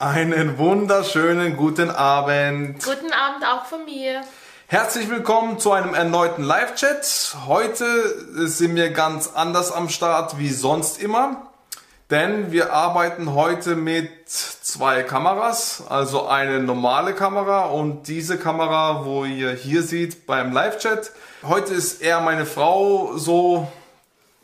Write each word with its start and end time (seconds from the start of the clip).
Einen 0.00 0.58
wunderschönen 0.58 1.56
guten 1.56 1.90
Abend. 1.90 2.84
Guten 2.84 3.12
Abend 3.12 3.44
auch 3.44 3.66
von 3.66 3.84
mir. 3.84 4.20
Herzlich 4.68 5.10
willkommen 5.10 5.58
zu 5.58 5.72
einem 5.72 5.92
erneuten 5.92 6.44
Live-Chat. 6.44 7.36
Heute 7.48 8.46
sind 8.48 8.76
wir 8.76 8.90
ganz 8.90 9.32
anders 9.34 9.72
am 9.72 9.88
Start 9.88 10.38
wie 10.38 10.50
sonst 10.50 11.02
immer, 11.02 11.48
denn 12.10 12.52
wir 12.52 12.72
arbeiten 12.72 13.34
heute 13.34 13.74
mit 13.74 14.28
zwei 14.28 15.02
Kameras, 15.02 15.82
also 15.88 16.28
eine 16.28 16.60
normale 16.60 17.12
Kamera 17.12 17.62
und 17.62 18.06
diese 18.06 18.38
Kamera, 18.38 19.04
wo 19.04 19.24
ihr 19.24 19.50
hier 19.50 19.82
seht 19.82 20.26
beim 20.28 20.52
Live-Chat. 20.52 21.10
Heute 21.42 21.74
ist 21.74 22.02
eher 22.02 22.20
meine 22.20 22.46
Frau 22.46 23.16
so 23.16 23.66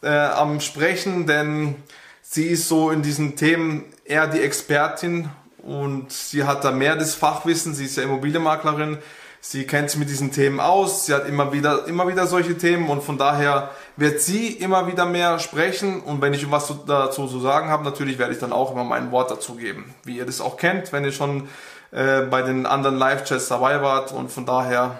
äh, 0.02 0.08
am 0.08 0.60
Sprechen, 0.60 1.28
denn 1.28 1.76
sie 2.22 2.48
ist 2.48 2.66
so 2.66 2.90
in 2.90 3.02
diesen 3.02 3.36
Themen 3.36 3.84
eher 4.04 4.26
die 4.26 4.40
Expertin 4.40 5.30
und 5.64 6.12
sie 6.12 6.44
hat 6.44 6.64
da 6.64 6.70
mehr 6.70 6.96
das 6.96 7.14
Fachwissen. 7.14 7.74
Sie 7.74 7.86
ist 7.86 7.96
ja 7.96 8.02
Immobilienmaklerin. 8.02 8.98
Sie 9.40 9.66
kennt 9.66 9.90
sich 9.90 9.98
mit 9.98 10.08
diesen 10.08 10.32
Themen 10.32 10.58
aus. 10.58 11.06
Sie 11.06 11.14
hat 11.14 11.28
immer 11.28 11.52
wieder, 11.52 11.86
immer 11.86 12.08
wieder 12.08 12.26
solche 12.26 12.56
Themen 12.56 12.88
und 12.88 13.02
von 13.02 13.18
daher 13.18 13.70
wird 13.96 14.20
sie 14.20 14.48
immer 14.48 14.86
wieder 14.86 15.04
mehr 15.04 15.38
sprechen. 15.38 16.00
Und 16.00 16.22
wenn 16.22 16.32
ich 16.32 16.50
was 16.50 16.72
dazu 16.86 17.26
zu 17.26 17.40
sagen 17.40 17.68
habe, 17.68 17.84
natürlich 17.84 18.18
werde 18.18 18.32
ich 18.32 18.38
dann 18.38 18.52
auch 18.52 18.72
immer 18.72 18.84
mein 18.84 19.10
Wort 19.10 19.30
dazu 19.30 19.56
geben. 19.56 19.94
Wie 20.02 20.16
ihr 20.16 20.26
das 20.26 20.40
auch 20.40 20.56
kennt, 20.56 20.92
wenn 20.92 21.04
ihr 21.04 21.12
schon 21.12 21.48
äh, 21.90 22.22
bei 22.22 22.42
den 22.42 22.64
anderen 22.64 22.96
Live-Chats 22.96 23.48
dabei 23.48 23.82
wart. 23.82 24.12
Und 24.12 24.32
von 24.32 24.46
daher, 24.46 24.98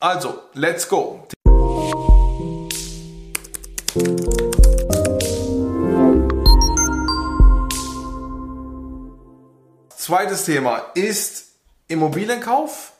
also, 0.00 0.38
let's 0.52 0.88
go. 0.88 1.26
Zweites 10.08 10.46
Thema 10.46 10.78
ist 10.94 11.48
Immobilienkauf. 11.86 12.94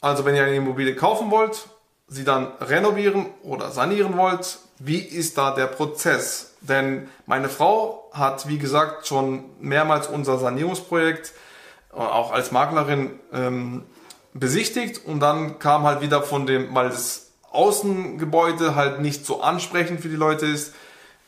Also 0.00 0.24
wenn 0.24 0.36
ihr 0.36 0.44
eine 0.44 0.54
Immobilie 0.54 0.94
kaufen 0.94 1.32
wollt, 1.32 1.66
sie 2.06 2.22
dann 2.22 2.46
renovieren 2.60 3.26
oder 3.42 3.72
sanieren 3.72 4.16
wollt, 4.16 4.60
wie 4.78 5.00
ist 5.00 5.36
da 5.36 5.50
der 5.50 5.66
Prozess? 5.66 6.54
Denn 6.60 7.08
meine 7.26 7.48
Frau 7.48 8.08
hat, 8.12 8.46
wie 8.46 8.58
gesagt, 8.58 9.08
schon 9.08 9.46
mehrmals 9.58 10.06
unser 10.06 10.38
Sanierungsprojekt 10.38 11.32
äh, 11.92 11.96
auch 11.96 12.30
als 12.30 12.52
Maklerin 12.52 13.18
ähm, 13.32 13.82
besichtigt 14.32 15.04
und 15.04 15.18
dann 15.18 15.58
kam 15.58 15.82
halt 15.82 16.02
wieder 16.02 16.22
von 16.22 16.46
dem, 16.46 16.72
weil 16.72 16.88
das 16.88 17.32
Außengebäude 17.50 18.76
halt 18.76 19.00
nicht 19.00 19.26
so 19.26 19.42
ansprechend 19.42 20.02
für 20.02 20.08
die 20.08 20.14
Leute 20.14 20.46
ist, 20.46 20.72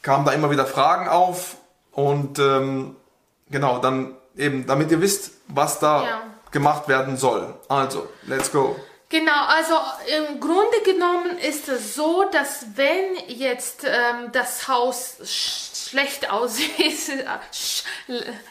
kamen 0.03 0.25
da 0.25 0.31
immer 0.31 0.53
wieder 0.53 0.67
Fragen 0.67 1.09
auf 1.09 1.57
und 1.91 2.39
ähm, 2.39 2.95
genau, 3.51 3.79
dann 3.79 4.15
eben, 4.37 4.67
damit 4.67 4.91
ihr 4.91 5.01
wisst, 5.01 5.33
was 5.49 5.79
da 5.79 6.05
ja. 6.05 6.23
gemacht 6.51 6.89
werden 6.89 7.17
soll. 7.17 7.55
Also, 7.69 8.09
let's 8.27 8.51
go. 8.51 8.77
Genau, 9.09 9.47
also 9.47 9.75
im 10.19 10.41
Grunde 10.41 10.81
genommen 10.85 11.39
ist 11.39 11.69
es 11.69 11.95
so, 11.95 12.25
dass 12.33 12.67
wenn 12.75 13.17
jetzt 13.29 13.85
ähm, 13.85 14.33
das 14.33 14.67
Haus 14.67 15.19
sch 15.25 15.89
schlecht 15.91 16.29
aussieht, 16.31 16.73
sch 17.53 17.85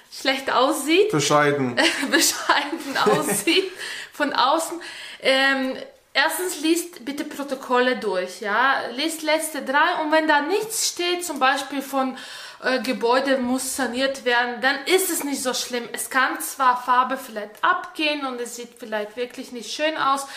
schlecht 0.09 0.50
aussieht, 0.52 1.11
bescheiden, 1.11 1.75
bescheiden 2.09 2.97
aussieht 3.03 3.69
von 4.13 4.31
außen, 4.31 4.80
ähm, 5.22 5.75
erstens 6.13 6.61
liest 6.61 7.03
bitte 7.03 7.25
Protokolle 7.25 7.97
durch, 7.97 8.39
ja, 8.39 8.75
liest 8.95 9.23
letzte 9.23 9.61
drei 9.61 10.02
und 10.02 10.13
wenn 10.13 10.25
da 10.25 10.39
nichts 10.39 10.88
steht, 10.88 11.25
zum 11.25 11.38
Beispiel 11.38 11.81
von 11.81 12.17
äh, 12.64 12.81
Gebäude 12.81 13.38
muss 13.38 13.75
saniert 13.75 14.25
werden, 14.25 14.61
dann 14.61 14.75
ist 14.86 15.09
es 15.09 15.23
nicht 15.23 15.42
so 15.42 15.53
schlimm. 15.53 15.88
Es 15.94 16.09
kann 16.09 16.39
zwar 16.39 16.81
Farbe 16.81 17.17
vielleicht 17.17 17.64
abgehen 17.64 18.25
und 18.25 18.39
es 18.39 18.56
sieht 18.56 18.80
vielleicht 18.80 19.17
wirklich 19.17 19.52
nicht 19.52 19.72
schön 19.72 19.97
aus, 19.97 20.28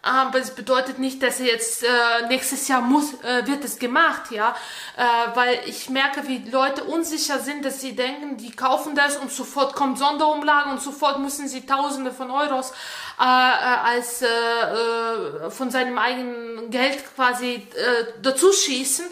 aber 0.00 0.38
es 0.38 0.54
bedeutet 0.54 0.98
nicht, 0.98 1.22
dass 1.22 1.40
jetzt 1.40 1.82
äh, 1.82 1.88
nächstes 2.28 2.68
Jahr 2.68 2.80
muss 2.80 3.14
äh, 3.24 3.46
wird 3.46 3.64
es 3.64 3.78
gemacht, 3.78 4.30
ja, 4.30 4.54
äh, 4.96 5.02
weil 5.34 5.60
ich 5.66 5.90
merke, 5.90 6.28
wie 6.28 6.38
Leute 6.50 6.84
unsicher 6.84 7.40
sind, 7.40 7.64
dass 7.64 7.80
sie 7.80 7.96
denken, 7.96 8.36
die 8.36 8.52
kaufen 8.52 8.94
das 8.94 9.16
und 9.16 9.32
sofort 9.32 9.74
kommt 9.74 9.98
Sonderumlage 9.98 10.70
und 10.70 10.80
sofort 10.80 11.18
müssen 11.18 11.48
sie 11.48 11.66
Tausende 11.66 12.12
von 12.12 12.30
Euros 12.30 12.70
äh, 12.70 13.24
äh, 13.24 13.24
als 13.24 14.22
äh, 14.22 15.50
von 15.50 15.70
seinem 15.70 15.98
eigenen 15.98 16.70
Geld 16.70 17.04
quasi 17.14 17.66
dazu 18.22 18.52
schießen 18.52 19.06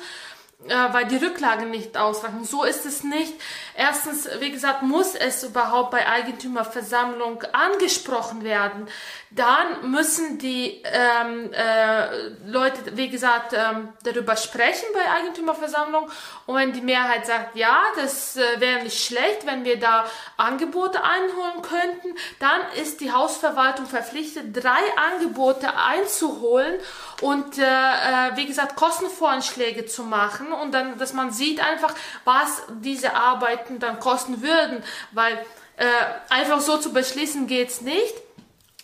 äh, 0.65 0.93
weil 0.93 1.05
die 1.05 1.17
Rücklagen 1.17 1.71
nicht 1.71 1.99
ausreichen. 1.99 2.45
So 2.45 2.65
ist 2.65 2.87
es 2.87 3.05
nicht. 3.05 3.35
Erstens, 3.77 4.29
wie 4.41 4.51
gesagt, 4.51 4.83
muss 4.83 5.15
es 5.15 5.45
überhaupt 5.45 5.91
bei 5.91 6.09
Eigentümerversammlung 6.09 7.43
angesprochen 7.53 8.43
werden. 8.43 8.89
Dann 9.31 9.91
müssen 9.91 10.39
die 10.39 10.83
ähm, 10.85 11.53
äh, 11.53 12.29
Leute, 12.47 12.97
wie 12.97 13.11
gesagt, 13.11 13.53
ähm, 13.53 13.93
darüber 14.03 14.35
sprechen 14.37 14.87
bei 14.95 15.11
Eigentümerversammlung. 15.11 16.11
Und 16.47 16.57
wenn 16.57 16.73
die 16.73 16.81
Mehrheit 16.81 17.27
sagt, 17.27 17.55
ja, 17.55 17.83
das 17.97 18.37
äh, 18.37 18.59
wäre 18.59 18.83
nicht 18.83 19.05
schlecht, 19.05 19.45
wenn 19.45 19.65
wir 19.65 19.79
da 19.79 20.07
Angebote 20.39 21.05
einholen 21.05 21.61
könnten, 21.61 22.17
dann 22.39 22.61
ist 22.81 23.01
die 23.03 23.13
Hausverwaltung 23.13 23.85
verpflichtet, 23.85 24.57
drei 24.57 24.81
Angebote 25.13 25.77
einzuholen 25.77 26.81
und, 27.21 27.59
äh, 27.59 27.63
äh 27.63 28.37
wie 28.37 28.47
gesagt, 28.47 28.75
Kostenvoranschläge 28.77 29.85
zu 29.85 30.03
machen 30.03 30.46
und 30.53 30.73
dann, 30.73 30.99
dass 30.99 31.13
man 31.13 31.31
sieht 31.31 31.61
einfach, 31.61 31.95
was 32.25 32.63
diese 32.81 33.15
Arbeiten 33.15 33.79
dann 33.79 34.01
kosten 34.01 34.43
würden, 34.43 34.83
weil 35.13 35.35
äh, 35.77 35.85
einfach 36.31 36.61
so 36.61 36.79
zu 36.79 36.93
beschließen 36.93 37.47
geht's 37.47 37.81
nicht. 37.81 38.15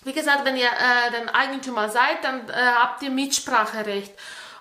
Wie 0.05 0.13
gesagt, 0.13 0.45
wenn 0.45 0.57
ihr 0.57 0.67
äh, 0.67 1.13
dann 1.13 1.29
Eigentümer 1.29 1.89
seid, 1.89 2.23
dann 2.23 2.49
äh, 2.49 2.53
habt 2.53 3.03
ihr 3.03 3.11
Mitspracherecht. 3.11 4.13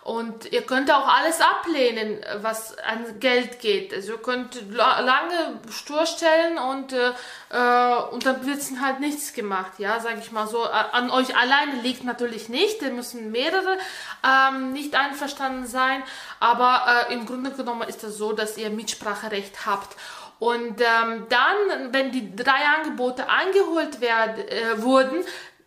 Und 0.03 0.51
ihr 0.51 0.63
könnt 0.63 0.91
auch 0.91 1.07
alles 1.07 1.41
ablehnen, 1.41 2.25
was 2.37 2.75
an 2.79 3.19
Geld 3.19 3.59
geht. 3.59 3.93
Also 3.93 4.13
ihr 4.13 4.17
könnt 4.17 4.59
lange 4.71 5.59
stur 5.69 6.07
stellen 6.07 6.57
und, 6.57 6.91
äh, 6.91 7.11
äh 7.51 7.95
und 8.11 8.25
dann 8.25 8.43
wird 8.43 8.61
halt 8.81 8.99
nichts 8.99 9.33
gemacht, 9.33 9.73
ja, 9.77 9.99
sage 9.99 10.19
ich 10.19 10.31
mal 10.31 10.47
so. 10.47 10.63
An 10.63 11.11
euch 11.11 11.37
alleine 11.37 11.81
liegt 11.83 12.03
natürlich 12.03 12.49
nicht, 12.49 12.81
da 12.81 12.89
müssen 12.89 13.31
mehrere 13.31 13.77
ähm, 14.27 14.73
nicht 14.73 14.95
einverstanden 14.95 15.67
sein, 15.67 16.01
aber 16.39 17.07
äh, 17.09 17.13
im 17.13 17.27
Grunde 17.27 17.51
genommen 17.51 17.87
ist 17.87 18.01
das 18.03 18.17
so, 18.17 18.33
dass 18.33 18.57
ihr 18.57 18.71
Mitspracherecht 18.71 19.67
habt. 19.67 19.95
Und 20.41 20.81
ähm, 20.81 21.27
dann, 21.29 21.93
wenn 21.93 22.11
die 22.11 22.35
drei 22.35 22.65
Angebote 22.75 23.29
eingeholt 23.29 24.01
werden, 24.01 24.47
äh, 24.47 24.81
wurden, 24.81 25.23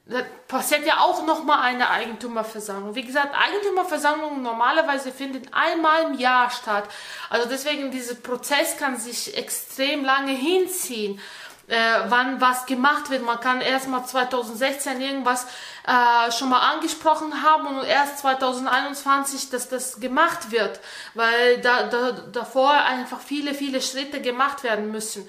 da 0.06 0.20
passiert 0.48 0.86
ja 0.86 1.00
auch 1.00 1.24
nochmal 1.24 1.60
eine 1.60 1.88
Eigentümerversammlung. 1.88 2.94
Wie 2.94 3.04
gesagt, 3.04 3.34
Eigentümerversammlungen 3.34 4.42
normalerweise 4.42 5.12
finden 5.12 5.52
einmal 5.52 6.04
im 6.04 6.18
Jahr 6.18 6.50
statt. 6.50 6.84
Also 7.30 7.48
deswegen, 7.48 7.90
dieser 7.90 8.14
Prozess 8.16 8.76
kann 8.76 8.98
sich 8.98 9.36
extrem 9.36 10.04
lange 10.04 10.32
hinziehen 10.32 11.20
äh, 11.68 11.74
wann 12.08 12.40
was 12.40 12.66
gemacht 12.66 13.10
wird. 13.10 13.24
Man 13.24 13.40
kann 13.40 13.60
erst 13.60 13.88
mal 13.88 14.04
2016 14.04 15.00
irgendwas 15.00 15.46
äh, 15.86 16.30
schon 16.32 16.50
mal 16.50 16.60
angesprochen 16.60 17.42
haben 17.42 17.66
und 17.66 17.84
erst 17.84 18.18
2021, 18.18 19.50
dass 19.50 19.68
das 19.68 20.00
gemacht 20.00 20.50
wird, 20.50 20.80
weil 21.14 21.60
da, 21.60 21.84
da, 21.84 22.12
davor 22.12 22.72
einfach 22.72 23.20
viele, 23.20 23.54
viele 23.54 23.80
Schritte 23.80 24.20
gemacht 24.20 24.62
werden 24.62 24.90
müssen. 24.90 25.28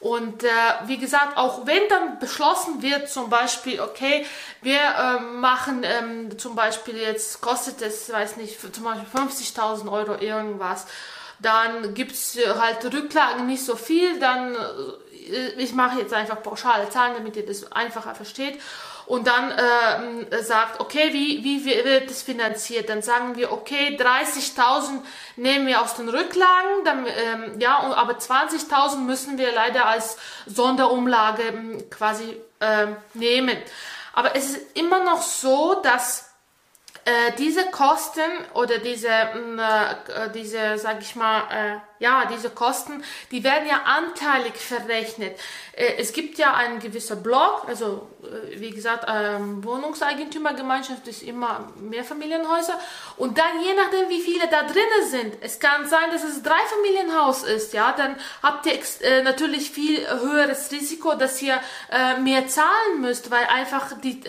Und 0.00 0.44
äh, 0.44 0.48
wie 0.86 0.98
gesagt, 0.98 1.36
auch 1.36 1.66
wenn 1.66 1.88
dann 1.88 2.18
beschlossen 2.18 2.82
wird, 2.82 3.08
zum 3.08 3.30
Beispiel, 3.30 3.80
okay, 3.80 4.26
wir 4.60 4.78
äh, 4.78 5.20
machen 5.20 5.82
ähm, 5.84 6.38
zum 6.38 6.54
Beispiel 6.54 6.98
jetzt, 6.98 7.40
kostet 7.40 7.80
es, 7.80 8.12
weiß 8.12 8.36
nicht, 8.36 8.60
zum 8.74 8.84
Beispiel 8.84 9.08
50.000 9.20 9.90
Euro 9.90 10.16
irgendwas, 10.20 10.86
dann 11.38 11.94
gibt's 11.94 12.38
halt 12.58 12.84
Rücklagen 12.92 13.46
nicht 13.46 13.64
so 13.64 13.76
viel, 13.76 14.18
dann 14.20 14.54
äh, 14.54 15.52
ich 15.56 15.72
mache 15.72 15.98
jetzt 16.00 16.12
einfach 16.12 16.42
pauschale 16.42 16.88
Zahlen, 16.90 17.14
damit 17.14 17.36
ihr 17.36 17.46
das 17.46 17.72
einfacher 17.72 18.14
versteht. 18.14 18.60
Und 19.06 19.28
dann 19.28 19.52
äh, 19.52 20.42
sagt, 20.42 20.80
okay, 20.80 21.12
wie, 21.12 21.44
wie 21.44 21.64
wird 21.64 22.10
das 22.10 22.22
finanziert? 22.22 22.88
Dann 22.88 23.02
sagen 23.02 23.36
wir, 23.36 23.52
okay, 23.52 23.96
30.000 23.96 25.00
nehmen 25.36 25.68
wir 25.68 25.80
aus 25.80 25.94
den 25.94 26.08
Rücklagen, 26.08 26.84
dann, 26.84 27.06
ähm, 27.06 27.60
ja, 27.60 27.78
aber 27.78 28.14
20.000 28.14 28.98
müssen 28.98 29.38
wir 29.38 29.52
leider 29.52 29.86
als 29.86 30.16
Sonderumlage 30.46 31.42
ähm, 31.44 31.88
quasi 31.88 32.36
äh, 32.58 32.88
nehmen. 33.14 33.56
Aber 34.12 34.34
es 34.34 34.50
ist 34.50 34.76
immer 34.76 35.04
noch 35.04 35.22
so, 35.22 35.74
dass 35.74 36.30
äh, 37.04 37.32
diese 37.38 37.70
Kosten 37.70 38.22
oder 38.54 38.78
diese, 38.78 39.08
äh, 39.08 40.30
diese, 40.34 40.78
sag 40.78 41.00
ich 41.00 41.14
mal, 41.14 41.42
äh, 41.50 41.76
ja, 41.98 42.26
diese 42.26 42.50
Kosten, 42.50 43.02
die 43.30 43.42
werden 43.44 43.68
ja 43.68 43.82
anteilig 43.84 44.54
verrechnet. 44.56 45.38
Äh, 45.72 45.96
es 45.98 46.12
gibt 46.12 46.38
ja 46.38 46.54
einen 46.54 46.78
gewissen 46.80 47.22
Block, 47.22 47.64
also 47.66 48.08
äh, 48.22 48.60
wie 48.60 48.70
gesagt, 48.70 49.04
ähm, 49.08 49.62
Wohnungseigentümergemeinschaft 49.62 51.06
ist 51.06 51.22
immer 51.22 51.72
Mehrfamilienhäuser 51.80 52.78
und 53.16 53.38
dann 53.38 53.60
je 53.62 53.74
nachdem, 53.74 54.08
wie 54.08 54.20
viele 54.20 54.48
da 54.48 54.62
drinnen 54.62 55.10
sind, 55.10 55.34
es 55.42 55.60
kann 55.60 55.86
sein, 55.86 56.10
dass 56.10 56.24
es 56.24 56.42
drei 56.42 56.58
Familienhaus 56.74 57.42
ist, 57.44 57.72
ja, 57.72 57.92
dann 57.92 58.16
habt 58.42 58.66
ihr 58.66 58.78
äh, 59.02 59.22
natürlich 59.22 59.70
viel 59.70 60.06
höheres 60.06 60.70
Risiko, 60.72 61.14
dass 61.14 61.40
ihr 61.42 61.60
mehr 62.20 62.46
zahlen 62.48 63.00
müsst, 63.00 63.30
weil 63.30 63.44
einfach 63.46 63.92
die, 64.00 64.20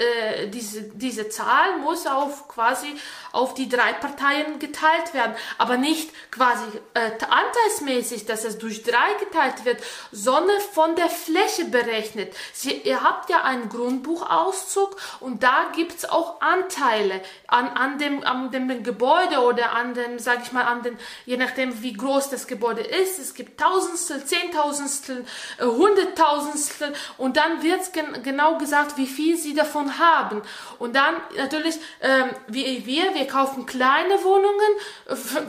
diese, 0.49 0.83
diese 0.83 1.29
Zahl 1.29 1.77
muss 1.77 2.05
auf 2.05 2.47
quasi 2.47 2.95
auf 3.31 3.53
die 3.53 3.69
drei 3.69 3.93
Parteien 3.93 4.59
geteilt 4.59 5.13
werden, 5.13 5.35
aber 5.57 5.77
nicht 5.77 6.11
quasi 6.31 6.65
äh, 6.93 7.11
anteilsmäßig, 7.57 8.25
dass 8.25 8.43
es 8.43 8.57
durch 8.57 8.83
drei 8.83 9.13
geteilt 9.19 9.65
wird, 9.65 9.81
sondern 10.11 10.59
von 10.73 10.95
der 10.95 11.09
Fläche 11.09 11.65
berechnet. 11.65 12.33
Sie, 12.53 12.71
ihr 12.71 13.03
habt 13.03 13.29
ja 13.29 13.43
einen 13.43 13.69
Grundbuchauszug 13.69 14.95
und 15.19 15.43
da 15.43 15.71
gibt 15.75 15.93
es 15.93 16.09
auch 16.09 16.41
Anteile 16.41 17.21
an, 17.47 17.67
an, 17.69 17.97
dem, 17.97 18.23
an 18.23 18.51
dem 18.51 18.83
Gebäude 18.83 19.39
oder 19.39 19.73
an 19.73 19.93
dem, 19.93 20.19
sage 20.19 20.41
ich 20.43 20.51
mal, 20.51 20.63
an 20.63 20.83
den, 20.83 20.97
je 21.25 21.37
nachdem 21.37 21.81
wie 21.81 21.93
groß 21.93 22.29
das 22.29 22.47
Gebäude 22.47 22.81
ist. 22.81 23.19
Es 23.19 23.33
gibt 23.33 23.59
Tausendstel, 23.59 24.23
Zehntausendstel, 24.25 25.25
äh, 25.59 25.65
Hunderttausendstel 25.65 26.93
und 27.17 27.37
dann 27.37 27.63
wird 27.63 27.93
gen 27.93 28.23
genau 28.23 28.57
gesagt, 28.57 28.97
wie 28.97 29.07
viel 29.07 29.37
sie 29.37 29.53
davon 29.53 29.99
haben. 29.99 30.41
Und 30.79 30.95
dann 30.95 31.15
natürlich, 31.37 31.79
ähm, 32.01 32.29
wie 32.47 32.85
wir, 32.85 33.13
wir 33.13 33.27
kaufen 33.27 33.65
kleine 33.65 34.23
Wohnungen. 34.23 34.57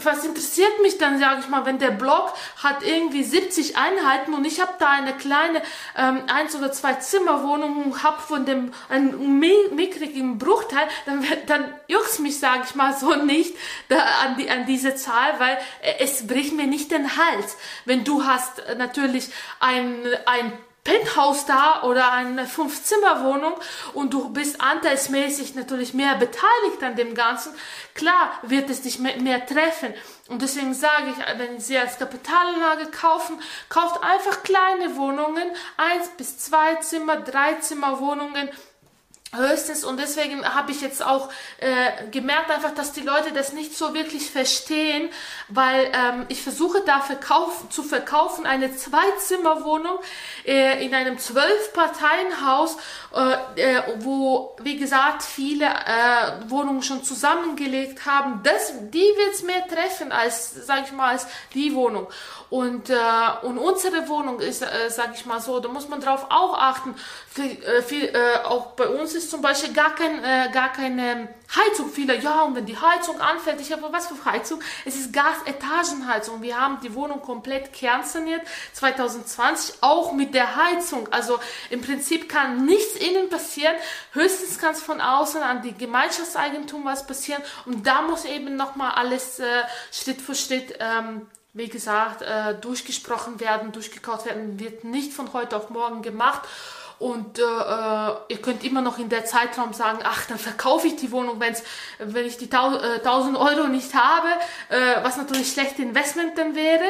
Was 0.03 0.25
interessiert 0.25 0.81
mich 0.83 0.99
dann, 0.99 1.19
sage 1.19 1.41
ich 1.41 1.49
mal, 1.49 1.65
wenn 1.67 1.79
der 1.79 1.91
Block 1.99 2.35
hat 2.62 2.83
irgendwie 2.83 3.25
70 3.25 3.77
Einheiten 3.77 4.35
und 4.35 4.45
ich 4.47 4.61
habe 4.61 4.75
da 4.79 4.91
eine 4.91 5.17
kleine 5.17 5.62
ähm, 5.97 6.23
eins 6.29 6.55
oder 6.55 6.73
zwei 6.73 6.95
Zimmerwohnung 6.95 7.85
und 7.85 8.03
habe 8.03 8.21
von 8.21 8.47
dem 8.47 8.73
einen 8.89 9.39
mickrigen 9.39 10.39
Bruchteil, 10.39 10.89
dann, 11.06 11.25
dann 11.47 11.73
juckt 11.87 12.19
mich, 12.21 12.39
sage 12.39 12.62
ich 12.65 12.75
mal 12.75 12.97
so, 12.97 13.15
nicht 13.15 13.55
da, 13.89 13.97
an, 14.25 14.37
die, 14.37 14.50
an 14.50 14.67
diese 14.67 14.95
Zahl, 14.95 15.39
weil 15.39 15.59
äh, 15.83 15.95
es 16.00 16.27
bricht 16.27 16.55
mir 16.55 16.67
nicht 16.67 16.91
den 16.91 17.17
Hals. 17.17 17.56
Wenn 17.85 18.05
du 18.05 18.25
hast 18.25 18.61
äh, 18.61 18.75
natürlich 18.75 19.31
ein, 19.61 20.03
ein 20.27 20.53
Penthouse 20.88 21.44
da 21.44 21.82
oder 21.82 22.12
eine 22.12 22.46
Fünf-Zimmer-Wohnung 22.46 23.52
und 23.93 24.14
du 24.14 24.31
bist 24.31 24.58
anteilsmäßig 24.62 25.55
natürlich 25.55 25.93
mehr 25.93 26.14
beteiligt 26.14 26.82
an 26.82 26.96
dem 26.96 27.14
Ganzen, 27.14 27.52
klar 27.94 28.31
wird 28.43 28.70
es 28.70 28.81
dich 28.81 28.99
mehr, 28.99 29.44
treffen. 29.44 29.93
Und 30.29 30.40
deswegen 30.40 30.73
sage 30.73 31.11
ich, 31.11 31.38
wenn 31.38 31.61
Sie 31.61 31.76
als 31.76 31.99
Kapitalanlage 31.99 32.87
kaufen, 32.87 33.38
kauft 33.69 34.02
einfach 34.02 34.43
kleine 34.43 34.96
Wohnungen, 34.96 35.46
eins 35.76 36.08
bis 36.17 36.38
zwei 36.38 36.76
Zimmer, 36.76 37.17
drei 37.17 37.55
Zimmer 37.55 38.00
Wohnungen, 38.00 38.49
höchstens 39.37 39.85
und 39.85 40.01
deswegen 40.01 40.43
habe 40.45 40.73
ich 40.73 40.81
jetzt 40.81 41.05
auch 41.05 41.29
äh, 41.59 42.09
gemerkt 42.11 42.51
einfach, 42.51 42.75
dass 42.75 42.93
die 42.93 43.03
Leute 43.03 43.33
das 43.33 43.53
nicht 43.53 43.77
so 43.77 43.93
wirklich 43.93 44.31
verstehen, 44.31 45.11
weil 45.49 45.93
ähm, 45.93 46.27
ich 46.29 46.43
versuche 46.43 46.83
da 46.87 47.01
verkauf, 47.01 47.69
zu 47.69 47.83
verkaufen 47.83 48.47
eine 48.47 48.75
Zweizimmerwohnung 48.75 49.99
äh, 50.47 50.85
in 50.85 50.95
einem 50.95 51.19
Zwölf-Parteien-Haus, 51.19 52.79
äh, 53.15 53.61
äh, 53.61 53.83
wo 53.99 54.57
wie 54.63 54.79
gesagt 54.79 55.23
viele 55.23 55.67
äh, 55.67 56.49
Wohnungen 56.49 56.83
schon 56.83 57.05
zusammengelegt 57.05 58.07
haben. 58.07 58.41
Das, 58.45 58.73
die 58.91 58.99
wird 58.99 59.35
es 59.35 59.43
mehr 59.43 59.67
treffen 59.69 60.11
als, 60.11 60.55
sage 60.55 60.85
ich 60.87 60.93
mal, 60.93 61.11
als 61.11 61.27
die 61.53 61.75
Wohnung. 61.75 62.07
Und, 62.50 62.89
äh, 62.89 62.97
und 63.43 63.59
unsere 63.59 64.09
Wohnung 64.09 64.41
ist, 64.41 64.62
äh, 64.62 64.89
sage 64.89 65.12
ich 65.15 65.27
mal 65.27 65.41
so, 65.41 65.61
da 65.61 65.69
muss 65.69 65.89
man 65.89 66.00
drauf 66.00 66.27
auch 66.31 66.56
achten. 66.56 66.95
Für, 67.29 67.43
äh, 67.43 67.83
für, 67.83 68.15
äh, 68.15 68.45
auch 68.45 68.69
bei 68.69 68.89
uns 68.89 69.15
ist 69.15 69.31
zum 69.31 69.43
Beispiel 69.43 69.75
gar, 69.75 69.95
kein, 69.95 70.25
äh, 70.25 70.49
gar 70.50 70.73
keine 70.73 71.29
Heizung. 71.55 71.91
Viele, 71.91 72.17
ja, 72.19 72.43
und 72.43 72.55
wenn 72.55 72.65
die 72.65 72.79
Heizung 72.79 73.21
anfällt, 73.21 73.61
ich 73.61 73.71
habe 73.71 73.93
was 73.93 74.06
für 74.06 74.25
Heizung? 74.25 74.61
Es 74.87 74.97
ist 74.97 75.12
Gas-Etagenheizung. 75.12 76.41
Wir 76.41 76.59
haben 76.59 76.81
die 76.83 76.95
Wohnung 76.95 77.21
komplett 77.21 77.75
kernsaniert 77.75 78.43
2020, 78.73 79.83
auch 79.83 80.12
mit 80.12 80.33
der 80.33 80.56
Heizung. 80.56 81.06
Also 81.11 81.39
im 81.69 81.83
Prinzip 81.83 82.31
kann 82.31 82.65
nichts 82.65 82.97
innen 82.97 83.29
passieren. 83.29 83.75
Höchstens 84.12 84.59
kann 84.59 84.73
es 84.73 84.83
von 84.83 85.03
außen 85.03 85.43
an 85.43 85.61
die 85.61 85.75
Gemeinschaftseigentum 85.75 86.85
was 86.87 87.06
passieren. 87.06 87.43
Und 87.67 87.87
da 87.87 88.00
muss 88.03 88.25
eben 88.25 88.56
nochmal 88.56 88.93
alles 88.93 89.39
äh, 89.39 89.45
Schritt 89.93 90.23
für 90.23 90.35
Schritt 90.35 90.75
ähm, 90.81 91.27
wie 91.59 91.69
gesagt, 91.69 92.23
äh, 92.23 92.55
durchgesprochen 92.55 93.41
werden, 93.41 93.73
durchgekaut 93.73 94.25
werden, 94.25 94.59
wird 94.61 94.85
nicht 94.85 95.13
von 95.13 95.33
heute 95.33 95.57
auf 95.57 95.71
morgen 95.71 96.03
gemacht. 96.03 96.43
Und 96.99 97.39
äh, 97.39 97.43
äh 97.43 98.15
ihr 98.29 98.41
könnt 98.43 98.65
immer 98.65 98.81
noch 98.81 98.99
in 98.99 99.09
der 99.09 99.25
Zeitraum 99.25 99.73
sagen, 99.73 99.99
ach, 100.03 100.27
dann 100.27 100.39
verkaufe 100.39 100.87
ich 100.87 100.97
die 100.97 101.13
Wohnung, 101.13 101.39
wenn's, 101.41 101.63
wenn 101.99 102.27
ich 102.27 102.39
die 102.39 102.51
1000 102.51 103.37
äh, 103.37 103.39
Euro 103.39 103.69
nicht 103.69 103.93
habe, 103.95 104.29
äh, 104.69 105.03
was 105.03 105.17
natürlich 105.17 105.53
schlecht 105.53 105.79
Investment 105.79 106.39
dann 106.39 106.55
wäre, 106.55 106.85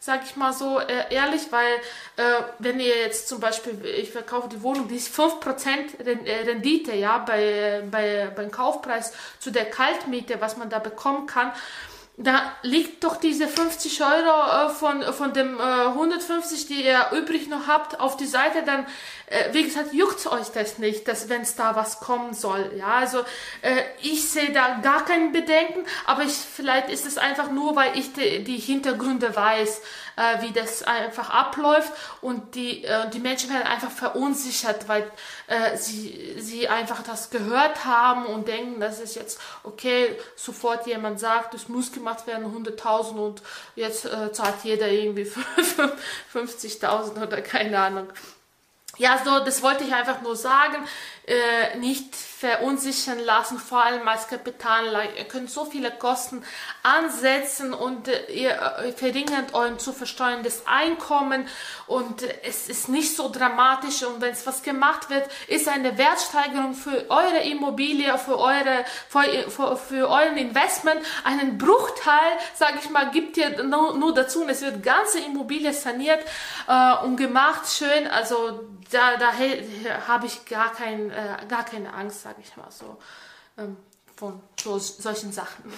sage 0.00 0.22
ich 0.26 0.36
mal 0.36 0.52
so 0.52 0.78
äh, 0.80 1.14
ehrlich, 1.14 1.42
weil 1.50 1.74
äh, 2.16 2.42
wenn 2.58 2.80
ihr 2.80 2.96
jetzt 2.98 3.28
zum 3.28 3.40
Beispiel, 3.40 3.82
ich 3.84 4.10
verkaufe 4.10 4.48
die 4.48 4.62
Wohnung, 4.62 4.88
die 4.88 4.96
ist 4.96 5.18
5% 5.18 6.04
Rendite, 6.46 6.94
ja, 6.94 7.18
bei, 7.18 7.82
bei, 7.90 8.30
beim 8.34 8.50
Kaufpreis 8.50 9.12
zu 9.38 9.50
der 9.50 9.66
Kaltmiete, 9.66 10.40
was 10.40 10.58
man 10.58 10.68
da 10.68 10.78
bekommen 10.78 11.26
kann, 11.26 11.52
da 12.16 12.52
liegt 12.62 13.02
doch 13.02 13.16
diese 13.16 13.48
50 13.48 14.00
Euro 14.00 14.66
äh, 14.66 14.70
von, 14.70 15.02
von 15.12 15.32
dem 15.32 15.58
äh, 15.58 15.62
150, 15.62 16.66
die 16.66 16.84
ihr 16.84 17.08
übrig 17.12 17.48
noch 17.48 17.66
habt, 17.66 17.98
auf 17.98 18.16
die 18.16 18.26
Seite, 18.26 18.62
dann, 18.62 18.86
äh, 19.26 19.52
wie 19.52 19.64
gesagt, 19.64 19.92
juckt 19.92 20.24
euch 20.28 20.48
das 20.48 20.78
nicht, 20.78 21.08
dass 21.08 21.28
wenn 21.28 21.42
es 21.42 21.56
da 21.56 21.74
was 21.74 21.98
kommen 21.98 22.32
soll. 22.32 22.70
Ja, 22.78 22.98
also 22.98 23.18
äh, 23.62 23.82
ich 24.00 24.28
sehe 24.30 24.52
da 24.52 24.78
gar 24.80 25.04
kein 25.04 25.32
Bedenken, 25.32 25.84
aber 26.06 26.22
ich, 26.22 26.34
vielleicht 26.34 26.88
ist 26.88 27.04
es 27.04 27.18
einfach 27.18 27.50
nur, 27.50 27.74
weil 27.74 27.98
ich 27.98 28.12
die, 28.12 28.44
die 28.44 28.58
Hintergründe 28.58 29.34
weiß, 29.34 29.82
äh, 30.14 30.42
wie 30.42 30.52
das 30.52 30.84
einfach 30.84 31.30
abläuft 31.30 31.92
und 32.20 32.54
die, 32.54 32.84
äh, 32.84 33.10
die 33.10 33.18
Menschen 33.18 33.50
werden 33.50 33.66
einfach 33.66 33.90
verunsichert, 33.90 34.86
weil 34.86 35.10
äh, 35.48 35.76
sie, 35.76 36.36
sie 36.38 36.68
einfach 36.68 37.02
das 37.02 37.30
gehört 37.30 37.84
haben 37.84 38.26
und 38.26 38.46
denken, 38.46 38.78
das 38.78 39.00
ist 39.00 39.16
jetzt 39.16 39.40
okay, 39.64 40.16
sofort 40.36 40.86
jemand 40.86 41.18
sagt, 41.18 41.54
es 41.54 41.68
muss 41.68 41.90
gemacht 41.90 42.03
werden, 42.26 42.46
100.000 42.46 43.16
und 43.16 43.42
jetzt 43.76 44.04
äh, 44.04 44.32
zahlt 44.32 44.56
jeder 44.62 44.88
irgendwie 44.88 45.24
50.000 46.34 47.26
oder 47.26 47.40
keine 47.42 47.78
Ahnung. 47.78 48.08
Ja, 48.96 49.20
so, 49.24 49.44
das 49.44 49.62
wollte 49.62 49.84
ich 49.84 49.92
einfach 49.92 50.22
nur 50.22 50.36
sagen. 50.36 50.76
Äh, 51.26 51.78
nicht 51.78 52.14
verunsichern 52.14 53.18
lassen, 53.18 53.58
vor 53.58 53.82
allem 53.82 54.06
als 54.06 54.28
Kapitalanlage. 54.28 55.08
Ihr 55.16 55.24
könnt 55.24 55.48
so 55.48 55.64
viele 55.64 55.90
Kosten 55.90 56.44
ansetzen 56.82 57.72
und 57.72 58.08
äh, 58.08 58.30
ihr 58.30 58.50
äh, 58.50 58.92
verringert 58.92 59.54
euer 59.54 59.78
zu 59.78 59.94
versteuerndes 59.94 60.66
Einkommen. 60.66 61.48
Und 61.86 62.22
es 62.42 62.68
ist 62.68 62.90
nicht 62.90 63.16
so 63.16 63.30
dramatisch. 63.30 64.02
Und 64.02 64.20
wenn 64.20 64.32
es 64.32 64.46
was 64.46 64.62
gemacht 64.62 65.08
wird, 65.08 65.26
ist 65.48 65.66
eine 65.66 65.96
Wertsteigerung 65.96 66.74
für 66.74 67.06
eure 67.08 67.38
Immobilie, 67.38 68.18
für 68.18 68.38
eure 68.38 68.84
für, 69.08 69.50
für, 69.50 69.78
für 69.78 70.10
euren 70.10 70.36
Investment. 70.36 71.00
Einen 71.24 71.56
Bruchteil, 71.56 72.32
sage 72.54 72.80
ich 72.82 72.90
mal, 72.90 73.10
gibt 73.12 73.38
ihr 73.38 73.64
nur, 73.64 73.96
nur 73.96 74.12
dazu. 74.12 74.42
Und 74.42 74.50
es 74.50 74.60
wird 74.60 74.82
ganze 74.82 75.20
Immobilie 75.20 75.72
saniert 75.72 76.20
äh, 76.68 76.96
und 77.02 77.16
gemacht. 77.16 77.62
Schön, 77.66 78.08
also 78.08 78.60
da, 78.90 79.16
da 79.16 79.32
habe 80.06 80.26
ich 80.26 80.44
gar, 80.44 80.72
kein, 80.72 81.10
äh, 81.14 81.46
gar 81.48 81.64
keine 81.64 81.92
Angst, 81.92 82.22
sage 82.22 82.36
ich 82.42 82.56
mal 82.56 82.70
so, 82.70 82.96
ähm, 83.58 83.76
von 84.16 84.40
so, 84.60 84.78
solchen 84.78 85.32
Sachen. 85.32 85.72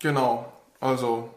Genau, 0.00 0.52
also 0.80 1.30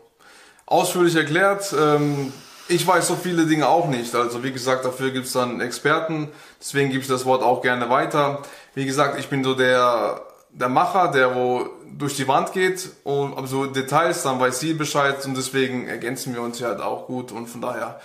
ausführlich 0.66 1.16
erklärt. 1.16 1.74
Ähm, 1.78 2.34
ich 2.68 2.86
weiß 2.86 3.08
so 3.08 3.16
viele 3.16 3.46
Dinge 3.46 3.68
auch 3.68 3.88
nicht. 3.88 4.16
Also 4.16 4.44
wie 4.44 4.52
gesagt, 4.52 4.86
dafür 4.86 5.12
gibt 5.12 5.28
es 5.28 5.34
dann 5.34 5.62
Experten. 5.62 6.32
Deswegen 6.60 6.90
gebe 6.90 7.02
ich 7.02 7.08
das 7.08 7.26
Wort 7.26 7.44
auch 7.44 7.62
gerne 7.62 7.90
weiter. 7.90 8.42
Wie 8.74 8.86
gesagt, 8.86 9.20
ich 9.20 9.30
bin 9.30 9.44
so 9.44 9.54
der, 9.54 10.22
der 10.50 10.70
Macher, 10.70 11.12
der 11.12 11.36
wo 11.36 11.70
durch 11.92 12.16
die 12.16 12.28
Wand 12.28 12.54
geht. 12.54 12.90
Und 13.04 13.38
aber 13.38 13.48
so 13.48 13.68
Details, 13.68 14.24
dann 14.24 14.40
weiß 14.40 14.60
sie 14.60 14.74
Bescheid. 14.74 15.24
Und 15.26 15.38
deswegen 15.38 15.88
ergänzen 15.88 16.34
wir 16.34 16.42
uns 16.42 16.60
ja 16.60 16.70
halt 16.70 16.82
auch 16.82 17.06
gut. 17.06 17.32
Und 17.32 17.48
von 17.48 17.62
daher 17.62 18.02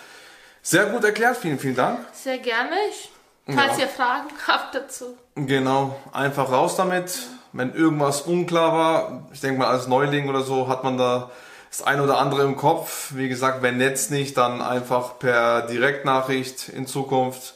sehr 0.62 0.86
gut 0.86 1.04
erklärt. 1.04 1.38
Vielen, 1.38 1.58
vielen 1.58 1.76
Dank. 1.76 2.00
Sehr 2.12 2.38
gerne. 2.38 2.76
Ich, 2.90 3.10
falls 3.52 3.78
ja. 3.78 3.84
ihr 3.84 3.88
Fragen 3.88 4.28
habt 4.46 4.74
dazu. 4.74 5.16
Genau, 5.34 5.96
einfach 6.12 6.50
raus 6.50 6.76
damit. 6.76 7.18
Wenn 7.52 7.74
irgendwas 7.74 8.22
unklar 8.22 8.72
war, 8.72 9.28
ich 9.32 9.40
denke 9.40 9.58
mal 9.58 9.68
als 9.68 9.88
Neuling 9.88 10.28
oder 10.28 10.42
so, 10.42 10.68
hat 10.68 10.84
man 10.84 10.98
da 10.98 11.30
das 11.70 11.82
eine 11.82 12.02
oder 12.02 12.18
andere 12.18 12.42
im 12.42 12.56
Kopf. 12.56 13.12
Wie 13.14 13.28
gesagt, 13.28 13.62
wenn 13.62 13.78
Netz 13.78 14.10
nicht, 14.10 14.36
dann 14.36 14.60
einfach 14.60 15.18
per 15.18 15.62
Direktnachricht 15.62 16.68
in 16.68 16.86
Zukunft. 16.86 17.54